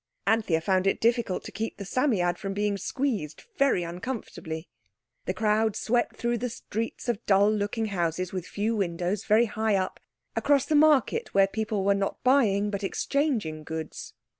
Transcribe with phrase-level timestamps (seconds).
[0.25, 4.67] Anthea found it difficult to keep the Psammead from being squeezed very uncomfortably.
[5.25, 9.75] The crowd swept through the streets of dull looking houses with few windows, very high
[9.75, 9.99] up,
[10.35, 14.15] across the market where people were not buying but exchanging goods.